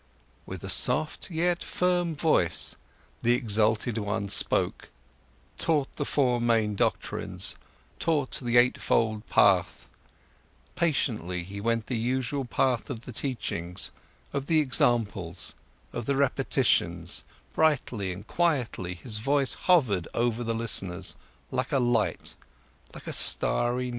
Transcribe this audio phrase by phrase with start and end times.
[0.47, 2.75] With a soft, yet firm voice
[3.21, 4.89] the exalted one spoke,
[5.59, 7.55] taught the four main doctrines,
[7.99, 9.87] taught the eightfold path,
[10.75, 13.91] patiently he went the usual path of the teachings,
[14.33, 15.53] of the examples,
[15.93, 17.23] of the repetitions,
[17.53, 21.15] brightly and quietly his voice hovered over the listeners,
[21.51, 22.33] like a light,
[22.95, 23.89] like a starry sky.